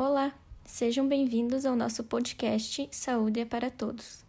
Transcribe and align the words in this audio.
Olá, 0.00 0.32
sejam 0.64 1.08
bem-vindos 1.08 1.66
ao 1.66 1.74
nosso 1.74 2.04
podcast 2.04 2.88
Saúde 2.92 3.40
é 3.40 3.44
para 3.44 3.68
Todos. 3.68 4.24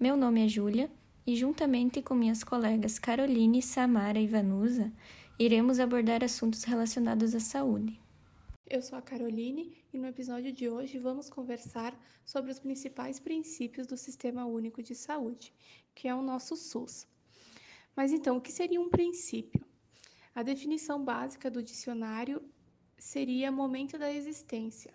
Meu 0.00 0.16
nome 0.16 0.44
é 0.44 0.48
Júlia 0.48 0.90
e, 1.24 1.36
juntamente 1.36 2.02
com 2.02 2.12
minhas 2.12 2.42
colegas 2.42 2.98
Caroline, 2.98 3.62
Samara 3.62 4.18
e 4.18 4.26
Vanusa, 4.26 4.92
iremos 5.38 5.78
abordar 5.78 6.24
assuntos 6.24 6.64
relacionados 6.64 7.36
à 7.36 7.38
saúde. 7.38 8.00
Eu 8.68 8.82
sou 8.82 8.98
a 8.98 9.00
Caroline 9.00 9.78
e 9.92 9.96
no 9.96 10.08
episódio 10.08 10.52
de 10.52 10.68
hoje 10.68 10.98
vamos 10.98 11.30
conversar 11.30 11.96
sobre 12.26 12.50
os 12.50 12.58
principais 12.58 13.20
princípios 13.20 13.86
do 13.86 13.96
Sistema 13.96 14.44
Único 14.44 14.82
de 14.82 14.96
Saúde, 14.96 15.54
que 15.94 16.08
é 16.08 16.14
o 16.16 16.20
nosso 16.20 16.56
SUS. 16.56 17.06
Mas 17.94 18.10
então, 18.10 18.38
o 18.38 18.40
que 18.40 18.50
seria 18.50 18.80
um 18.80 18.90
princípio? 18.90 19.64
A 20.34 20.42
definição 20.42 21.04
básica 21.04 21.48
do 21.48 21.62
dicionário 21.62 22.42
seria 22.98 23.52
momento 23.52 23.96
da 23.96 24.12
existência, 24.12 24.92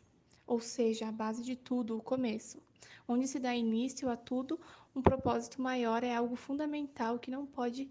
ou 0.48 0.62
seja, 0.62 1.10
a 1.10 1.12
base 1.12 1.44
de 1.44 1.56
tudo, 1.56 1.98
o 1.98 2.02
começo. 2.02 2.60
Onde 3.08 3.28
se 3.28 3.40
dá 3.40 3.54
início 3.54 4.10
a 4.10 4.16
tudo, 4.16 4.60
um 4.96 5.02
propósito 5.02 5.62
maior 5.62 6.04
é 6.04 6.16
algo 6.16 6.36
fundamental 6.36 7.20
que 7.20 7.30
não 7.30 7.46
pode 7.46 7.90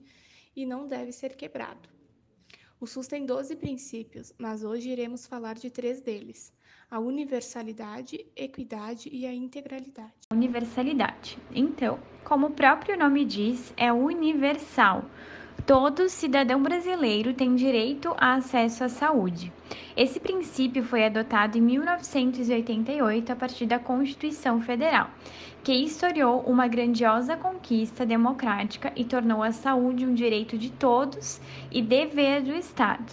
e 0.57 0.65
não 0.65 0.87
deve 0.87 1.13
ser 1.13 1.37
quebrado. 1.37 1.89
O 2.81 2.87
SUS 2.87 3.07
tem 3.07 3.25
12 3.25 3.57
princípios, 3.57 4.35
mas 4.39 4.65
hoje 4.65 4.91
iremos 4.91 5.27
falar 5.27 5.55
de 5.55 5.71
três 5.71 6.01
deles: 6.01 6.53
a 6.91 6.99
universalidade, 6.99 8.27
equidade 8.35 9.09
e 9.11 9.27
a 9.27 9.33
integralidade. 9.33 10.13
Universalidade. 10.31 11.39
Então, 11.55 11.99
como 12.25 12.49
o 12.49 12.51
próprio 12.51 12.99
nome 12.99 13.25
diz, 13.25 13.73
é 13.77 13.93
universal 13.93 15.05
Todo 15.65 16.09
cidadão 16.09 16.63
brasileiro 16.63 17.33
tem 17.33 17.55
direito 17.55 18.15
a 18.19 18.35
acesso 18.35 18.85
à 18.85 18.89
saúde. 18.89 19.53
Esse 19.97 20.21
princípio 20.21 20.85
foi 20.85 21.05
adotado 21.05 21.57
em 21.59 21.61
1988 21.61 23.33
a 23.33 23.37
partir 23.37 23.67
da 23.67 23.79
Constituição 23.79 24.61
Federal, 24.61 25.11
que 25.65 25.73
historiou 25.73 26.41
uma 26.43 26.69
grandiosa 26.69 27.37
conquista 27.37 28.07
democrática 28.07 28.93
e 28.95 29.05
tornou 29.05 29.43
a 29.43 29.51
saúde 29.51 30.07
um 30.07 30.15
direito 30.15 30.57
de 30.57 30.71
todos 30.71 31.41
e 31.73 31.83
dever 31.83 32.43
do 32.43 32.55
Estado. 32.55 33.13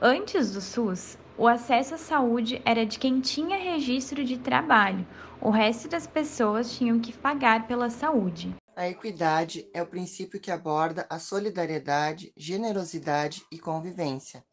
Antes 0.00 0.52
do 0.52 0.60
SUS, 0.60 1.16
o 1.38 1.46
acesso 1.46 1.94
à 1.94 1.98
saúde 1.98 2.60
era 2.64 2.84
de 2.84 2.98
quem 2.98 3.20
tinha 3.20 3.56
registro 3.56 4.24
de 4.24 4.38
trabalho, 4.38 5.06
o 5.40 5.50
resto 5.50 5.88
das 5.88 6.06
pessoas 6.06 6.76
tinham 6.76 6.98
que 6.98 7.12
pagar 7.12 7.68
pela 7.68 7.90
saúde. 7.90 8.52
A 8.76 8.88
equidade 8.88 9.70
é 9.72 9.80
o 9.80 9.86
princípio 9.86 10.40
que 10.40 10.50
aborda 10.50 11.06
a 11.08 11.20
solidariedade, 11.20 12.32
generosidade 12.36 13.46
e 13.50 13.56
convivência. 13.56 14.44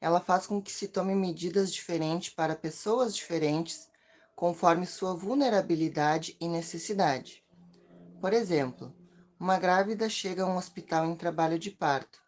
Ela 0.00 0.18
faz 0.18 0.48
com 0.48 0.60
que 0.60 0.72
se 0.72 0.88
tome 0.88 1.14
medidas 1.14 1.72
diferentes 1.72 2.34
para 2.34 2.56
pessoas 2.56 3.14
diferentes, 3.14 3.88
conforme 4.34 4.84
sua 4.84 5.14
vulnerabilidade 5.14 6.36
e 6.40 6.48
necessidade. 6.48 7.44
Por 8.20 8.32
exemplo, 8.32 8.92
uma 9.38 9.60
grávida 9.60 10.08
chega 10.08 10.42
a 10.42 10.46
um 10.46 10.56
hospital 10.56 11.06
em 11.06 11.14
trabalho 11.14 11.56
de 11.56 11.70
parto, 11.70 12.20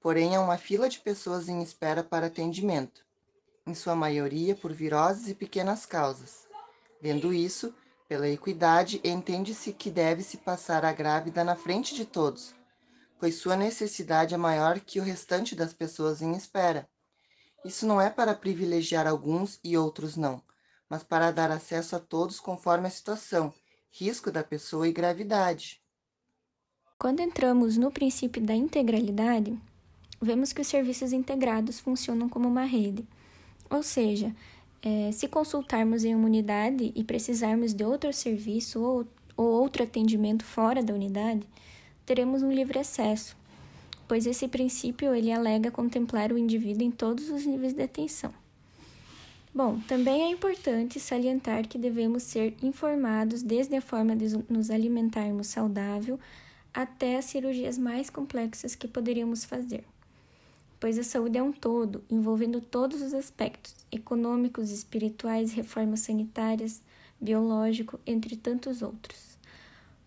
porém 0.00 0.36
há 0.36 0.40
uma 0.40 0.56
fila 0.56 0.88
de 0.88 1.00
pessoas 1.00 1.50
em 1.50 1.62
espera 1.62 2.02
para 2.02 2.28
atendimento, 2.28 3.04
em 3.66 3.74
sua 3.74 3.94
maioria 3.94 4.54
por 4.54 4.72
viroses 4.72 5.28
e 5.28 5.34
pequenas 5.34 5.84
causas. 5.84 6.48
Vendo 7.02 7.30
isso, 7.30 7.74
pela 8.08 8.28
equidade, 8.28 9.00
entende-se 9.04 9.72
que 9.72 9.90
deve-se 9.90 10.38
passar 10.38 10.84
a 10.84 10.92
grávida 10.92 11.44
na 11.44 11.54
frente 11.54 11.94
de 11.94 12.06
todos, 12.06 12.54
pois 13.20 13.34
sua 13.34 13.54
necessidade 13.54 14.34
é 14.34 14.38
maior 14.38 14.80
que 14.80 14.98
o 14.98 15.02
restante 15.02 15.54
das 15.54 15.74
pessoas 15.74 16.22
em 16.22 16.34
espera. 16.34 16.88
Isso 17.64 17.86
não 17.86 18.00
é 18.00 18.08
para 18.08 18.34
privilegiar 18.34 19.06
alguns 19.06 19.60
e 19.62 19.76
outros 19.76 20.16
não, 20.16 20.42
mas 20.88 21.02
para 21.02 21.30
dar 21.30 21.50
acesso 21.50 21.94
a 21.96 21.98
todos 22.00 22.40
conforme 22.40 22.86
a 22.86 22.90
situação, 22.90 23.52
risco 23.90 24.30
da 24.30 24.42
pessoa 24.42 24.88
e 24.88 24.92
gravidade. 24.92 25.82
Quando 26.98 27.20
entramos 27.20 27.76
no 27.76 27.90
princípio 27.90 28.42
da 28.42 28.54
integralidade, 28.54 29.56
vemos 30.20 30.52
que 30.52 30.62
os 30.62 30.66
serviços 30.66 31.12
integrados 31.12 31.78
funcionam 31.78 32.28
como 32.28 32.48
uma 32.48 32.64
rede, 32.64 33.06
ou 33.68 33.82
seja, 33.82 34.34
é, 34.82 35.10
se 35.12 35.26
consultarmos 35.28 36.04
em 36.04 36.14
uma 36.14 36.26
unidade 36.26 36.92
e 36.94 37.04
precisarmos 37.04 37.74
de 37.74 37.84
outro 37.84 38.12
serviço 38.12 38.80
ou, 38.80 39.06
ou 39.36 39.46
outro 39.46 39.82
atendimento 39.82 40.44
fora 40.44 40.82
da 40.82 40.94
unidade, 40.94 41.42
teremos 42.06 42.42
um 42.42 42.52
livre 42.52 42.78
acesso, 42.78 43.36
pois 44.06 44.26
esse 44.26 44.46
princípio 44.48 45.14
ele 45.14 45.32
alega 45.32 45.70
contemplar 45.70 46.32
o 46.32 46.38
indivíduo 46.38 46.86
em 46.86 46.90
todos 46.90 47.28
os 47.30 47.44
níveis 47.44 47.72
de 47.72 47.82
atenção. 47.82 48.32
Bom, 49.54 49.80
também 49.88 50.22
é 50.22 50.30
importante 50.30 51.00
salientar 51.00 51.66
que 51.66 51.78
devemos 51.78 52.22
ser 52.22 52.54
informados 52.62 53.42
desde 53.42 53.74
a 53.76 53.80
forma 53.80 54.14
de 54.14 54.26
nos 54.48 54.70
alimentarmos 54.70 55.48
saudável 55.48 56.20
até 56.72 57.16
as 57.16 57.24
cirurgias 57.24 57.76
mais 57.76 58.08
complexas 58.08 58.76
que 58.76 58.86
poderíamos 58.86 59.44
fazer 59.44 59.84
pois 60.80 60.98
a 60.98 61.02
saúde 61.02 61.38
é 61.38 61.42
um 61.42 61.52
todo, 61.52 62.04
envolvendo 62.08 62.60
todos 62.60 63.02
os 63.02 63.14
aspectos 63.14 63.74
econômicos, 63.90 64.70
espirituais, 64.70 65.52
reformas 65.52 66.00
sanitárias, 66.00 66.82
biológico, 67.20 67.98
entre 68.06 68.36
tantos 68.36 68.82
outros. 68.82 69.36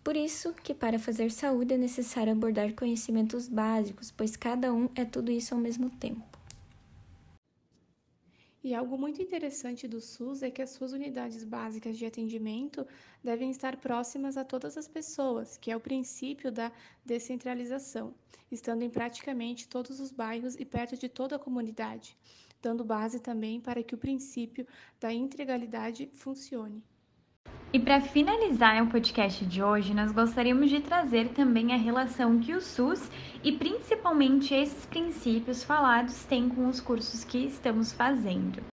Por 0.02 0.16
isso 0.16 0.52
que 0.64 0.74
para 0.74 0.98
fazer 0.98 1.30
saúde 1.30 1.74
é 1.74 1.78
necessário 1.78 2.32
abordar 2.32 2.72
conhecimentos 2.72 3.48
básicos, 3.48 4.10
pois 4.10 4.34
cada 4.36 4.72
um 4.72 4.88
é 4.96 5.04
tudo 5.04 5.30
isso 5.30 5.54
ao 5.54 5.60
mesmo 5.60 5.90
tempo. 5.90 6.31
E 8.64 8.76
algo 8.76 8.96
muito 8.96 9.20
interessante 9.20 9.88
do 9.88 10.00
SUS 10.00 10.40
é 10.40 10.48
que 10.50 10.62
as 10.62 10.70
suas 10.70 10.92
unidades 10.92 11.42
básicas 11.42 11.98
de 11.98 12.06
atendimento 12.06 12.86
devem 13.22 13.50
estar 13.50 13.76
próximas 13.76 14.36
a 14.36 14.44
todas 14.44 14.76
as 14.78 14.86
pessoas, 14.86 15.56
que 15.56 15.72
é 15.72 15.76
o 15.76 15.80
princípio 15.80 16.52
da 16.52 16.70
descentralização, 17.04 18.14
estando 18.52 18.82
em 18.82 18.90
praticamente 18.90 19.66
todos 19.66 19.98
os 19.98 20.12
bairros 20.12 20.54
e 20.54 20.64
perto 20.64 20.96
de 20.96 21.08
toda 21.08 21.34
a 21.34 21.40
comunidade, 21.40 22.16
dando 22.62 22.84
base 22.84 23.18
também 23.18 23.60
para 23.60 23.82
que 23.82 23.96
o 23.96 23.98
princípio 23.98 24.64
da 25.00 25.12
integralidade 25.12 26.08
funcione. 26.14 26.84
E 27.74 27.80
para 27.80 28.02
finalizar 28.02 28.82
o 28.82 28.88
podcast 28.88 29.46
de 29.46 29.62
hoje, 29.62 29.94
nós 29.94 30.12
gostaríamos 30.12 30.68
de 30.68 30.80
trazer 30.80 31.28
também 31.28 31.72
a 31.72 31.76
relação 31.78 32.38
que 32.38 32.52
o 32.52 32.60
SUS 32.60 33.10
e 33.42 33.50
principalmente 33.50 34.52
esses 34.54 34.84
princípios 34.84 35.64
falados 35.64 36.22
têm 36.26 36.50
com 36.50 36.68
os 36.68 36.82
cursos 36.82 37.24
que 37.24 37.38
estamos 37.38 37.90
fazendo. 37.90 38.71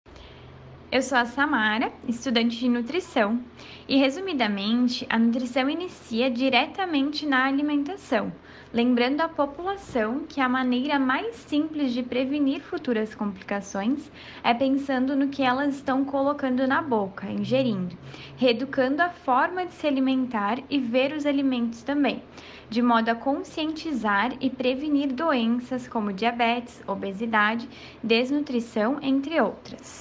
Eu 0.92 1.04
sou 1.04 1.20
a 1.20 1.26
Samara, 1.26 1.94
estudante 2.08 2.58
de 2.58 2.68
nutrição, 2.68 3.40
e 3.88 3.98
resumidamente, 3.98 5.06
a 5.08 5.20
nutrição 5.20 5.70
inicia 5.70 6.32
diretamente 6.32 7.28
na 7.28 7.46
alimentação, 7.46 8.34
lembrando 8.74 9.22
a 9.22 9.30
população 9.30 10.26
que 10.28 10.42
a 10.42 10.50
maneira 10.50 10.98
mais 10.98 11.36
simples 11.36 11.94
de 11.94 12.02
prevenir 12.02 12.62
futuras 12.62 13.14
complicações 13.14 14.12
é 14.44 14.52
pensando 14.52 15.16
no 15.16 15.28
que 15.28 15.44
elas 15.44 15.76
estão 15.76 16.04
colocando 16.04 16.66
na 16.66 16.82
boca, 16.82 17.28
ingerindo, 17.30 17.96
reeducando 18.36 19.04
a 19.04 19.10
forma 19.10 19.68
de 19.68 19.74
se 19.76 19.86
alimentar 19.86 20.58
e 20.72 20.80
ver 20.80 21.14
os 21.14 21.28
alimentos 21.28 21.84
também, 21.84 22.24
de 22.68 22.82
modo 22.82 23.10
a 23.10 23.16
conscientizar 23.16 24.34
e 24.42 24.50
prevenir 24.50 25.14
doenças 25.14 25.88
como 25.88 26.12
diabetes, 26.12 26.82
obesidade, 26.88 27.70
desnutrição, 28.04 28.98
entre 29.04 29.40
outras. 29.40 30.00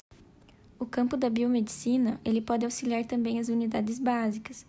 O 0.79 0.85
campo 0.85 1.17
da 1.17 1.29
biomedicina 1.29 2.21
ele 2.23 2.39
pode 2.39 2.63
auxiliar 2.63 3.03
também 3.03 3.37
as 3.37 3.49
unidades 3.49 3.99
básicas, 3.99 4.65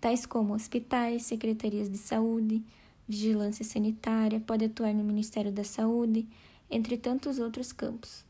tais 0.00 0.24
como 0.24 0.54
hospitais, 0.54 1.24
secretarias 1.24 1.90
de 1.90 1.98
saúde, 1.98 2.62
vigilância 3.08 3.64
sanitária, 3.64 4.38
pode 4.38 4.66
atuar 4.66 4.94
no 4.94 5.02
Ministério 5.02 5.50
da 5.50 5.64
Saúde, 5.64 6.24
entre 6.70 6.96
tantos 6.96 7.40
outros 7.40 7.72
campos. 7.72 8.24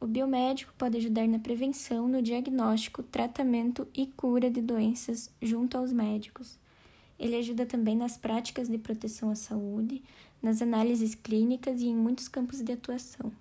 O 0.00 0.06
biomédico 0.06 0.72
pode 0.78 0.96
ajudar 0.96 1.26
na 1.26 1.40
prevenção, 1.40 2.06
no 2.06 2.22
diagnóstico, 2.22 3.02
tratamento 3.02 3.88
e 3.92 4.06
cura 4.06 4.48
de 4.48 4.60
doenças 4.60 5.30
junto 5.42 5.76
aos 5.76 5.92
médicos. 5.92 6.56
Ele 7.18 7.34
ajuda 7.34 7.66
também 7.66 7.96
nas 7.96 8.16
práticas 8.16 8.68
de 8.68 8.78
proteção 8.78 9.28
à 9.28 9.34
saúde, 9.34 10.04
nas 10.40 10.62
análises 10.62 11.16
clínicas 11.16 11.80
e 11.80 11.86
em 11.86 11.96
muitos 11.96 12.28
campos 12.28 12.62
de 12.62 12.72
atuação 12.72 13.32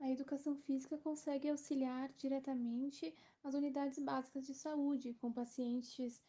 a 0.00 0.08
educação 0.08 0.56
física 0.56 0.96
consegue 0.96 1.48
auxiliar 1.48 2.12
diretamente 2.16 3.14
as 3.42 3.54
unidades 3.54 3.98
básicas 3.98 4.46
de 4.46 4.54
saúde, 4.54 5.14
com 5.14 5.32
pacientes 5.32 6.22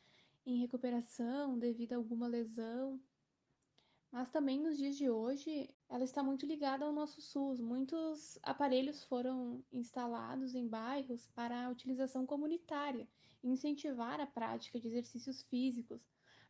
em 0.46 0.60
recuperação 0.60 1.58
devido 1.58 1.94
a 1.94 1.98
alguma 1.98 2.28
lesão. 2.28 3.00
Mas 4.12 4.32
também 4.32 4.60
nos 4.60 4.76
dias 4.78 4.96
de 4.96 5.08
hoje, 5.08 5.70
ela 5.88 6.04
está 6.04 6.24
muito 6.24 6.46
ligada 6.46 6.84
ao 6.84 6.92
nosso 6.92 7.22
SUS. 7.22 7.60
Muitos 7.60 8.40
aparelhos 8.42 9.04
foram 9.04 9.64
instalados 9.72 10.56
em 10.56 10.68
bairros 10.68 11.28
para 11.28 11.66
a 11.66 11.70
utilização 11.70 12.26
comunitária, 12.26 13.08
incentivar 13.44 14.20
a 14.20 14.26
prática 14.26 14.80
de 14.80 14.88
exercícios 14.88 15.44
físicos 15.44 16.02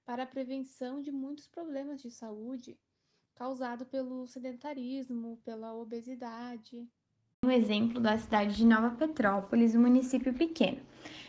para 0.06 0.24
a 0.24 0.28
prevenção 0.28 1.02
de 1.02 1.12
muitos 1.12 1.48
problemas 1.48 2.02
de 2.02 2.10
saúde 2.10 2.80
causado 3.36 3.86
pelo 3.86 4.28
sedentarismo, 4.28 5.38
pela 5.44 5.74
obesidade. 5.74 6.90
O 7.50 7.52
exemplo 7.52 8.00
da 8.00 8.16
cidade 8.16 8.56
de 8.56 8.66
Nova 8.66 8.92
Petrópolis, 8.92 9.74
um 9.74 9.82
município 9.82 10.32
pequeno. 10.32 10.78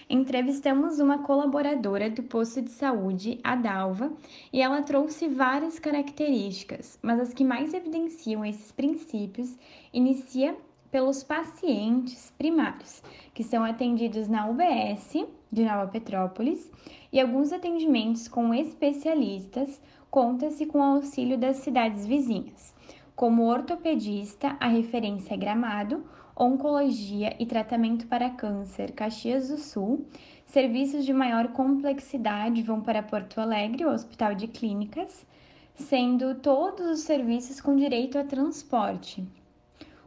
Entrevistamos 0.08 0.98
uma 0.98 1.18
colaboradora 1.18 2.10
do 2.10 2.22
posto 2.22 2.60
de 2.60 2.70
saúde, 2.70 3.40
a 3.42 3.56
Dalva, 3.56 4.12
e 4.52 4.60
ela 4.60 4.82
trouxe 4.82 5.28
várias 5.28 5.78
características, 5.78 6.98
mas 7.00 7.20
as 7.20 7.32
que 7.32 7.42
mais 7.42 7.72
evidenciam 7.72 8.44
esses 8.44 8.70
princípios 8.70 9.56
inicia 9.94 10.54
pelos 10.90 11.22
pacientes 11.22 12.30
primários, 12.36 13.02
que 13.32 13.42
são 13.42 13.64
atendidos 13.64 14.28
na 14.28 14.46
UBS 14.46 15.26
de 15.50 15.64
Nova 15.64 15.86
Petrópolis, 15.86 16.70
e 17.10 17.18
alguns 17.18 17.50
atendimentos 17.50 18.28
com 18.28 18.52
especialistas 18.52 19.80
conta-se 20.10 20.66
com 20.66 20.80
o 20.80 20.96
auxílio 20.96 21.38
das 21.38 21.58
cidades 21.58 22.04
vizinhas. 22.04 22.74
Como 23.20 23.44
ortopedista, 23.44 24.56
a 24.58 24.66
referência 24.66 25.34
é 25.34 25.36
Gramado, 25.36 26.06
oncologia 26.34 27.36
e 27.38 27.44
tratamento 27.44 28.06
para 28.06 28.30
câncer, 28.30 28.92
Caxias 28.92 29.50
do 29.50 29.58
Sul. 29.58 30.06
Serviços 30.46 31.04
de 31.04 31.12
maior 31.12 31.48
complexidade 31.48 32.62
vão 32.62 32.80
para 32.80 33.02
Porto 33.02 33.38
Alegre, 33.38 33.84
o 33.84 33.90
Hospital 33.90 34.34
de 34.34 34.48
Clínicas, 34.48 35.26
sendo 35.74 36.36
todos 36.36 36.86
os 36.86 37.00
serviços 37.00 37.60
com 37.60 37.76
direito 37.76 38.18
a 38.18 38.24
transporte, 38.24 39.22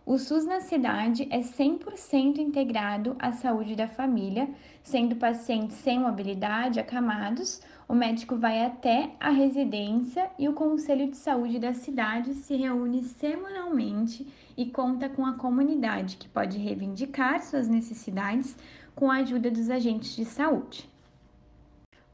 o 0.06 0.18
SUS 0.18 0.46
na 0.46 0.60
cidade 0.60 1.26
é 1.32 1.40
100% 1.40 2.38
integrado 2.38 3.16
à 3.18 3.32
saúde 3.32 3.74
da 3.74 3.88
família, 3.88 4.50
sendo 4.82 5.16
pacientes 5.16 5.78
sem 5.78 5.98
mobilidade 5.98 6.78
acamados, 6.78 7.62
o 7.88 7.94
médico 7.94 8.36
vai 8.36 8.66
até 8.66 9.12
a 9.20 9.30
residência 9.30 10.30
e 10.40 10.48
o 10.48 10.54
Conselho 10.54 11.10
de 11.10 11.18
Saúde 11.18 11.60
da 11.60 11.74
cidade 11.74 12.34
se 12.34 12.56
reúne 12.56 13.04
semanalmente 13.04 14.26
e 14.56 14.66
conta 14.66 15.10
com 15.10 15.26
a 15.26 15.34
comunidade, 15.34 16.18
que 16.18 16.30
pode 16.30 16.58
reivindicar 16.58 17.42
suas 17.42 17.68
necessidades 17.68 18.56
com 18.96 19.12
a 19.12 19.18
ajuda 19.18 19.52
dos 19.52 19.70
agentes 19.70 20.16
de 20.16 20.26
saúde. 20.26 20.90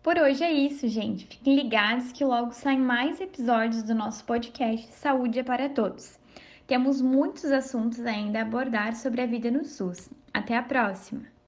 Por 0.02 0.18
hoje 0.18 0.44
é 0.44 0.52
isso, 0.52 0.88
gente. 0.88 1.28
Fiquem 1.28 1.56
ligados 1.56 2.12
que 2.12 2.24
logo 2.24 2.52
saem 2.52 2.80
mais 2.80 3.20
episódios 3.20 3.84
do 3.84 3.94
nosso 3.94 4.24
podcast 4.24 4.88
Saúde 4.94 5.40
é 5.40 5.44
para 5.44 5.70
Todos. 5.70 6.18
Temos 6.66 7.02
muitos 7.02 7.46
assuntos 7.46 8.00
ainda 8.06 8.40
a 8.40 8.42
abordar 8.44 8.96
sobre 8.96 9.22
a 9.22 9.26
vida 9.26 9.52
no 9.52 9.66
SUS. 9.66 10.10
Até 10.34 10.56
a 10.56 10.64
próxima! 10.64 11.30